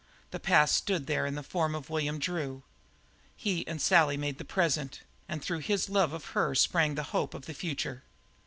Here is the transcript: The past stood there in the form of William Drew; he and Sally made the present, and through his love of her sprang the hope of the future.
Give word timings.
The 0.31 0.39
past 0.39 0.75
stood 0.75 1.05
there 1.05 1.27
in 1.27 1.35
the 1.35 1.43
form 1.43 1.75
of 1.75 1.91
William 1.91 2.17
Drew; 2.17 2.63
he 3.35 3.67
and 3.67 3.79
Sally 3.79 4.17
made 4.17 4.39
the 4.39 4.43
present, 4.43 5.01
and 5.29 5.43
through 5.43 5.59
his 5.59 5.89
love 5.91 6.11
of 6.11 6.25
her 6.33 6.55
sprang 6.55 6.95
the 6.95 7.03
hope 7.13 7.35
of 7.35 7.45
the 7.45 7.53
future. 7.53 8.01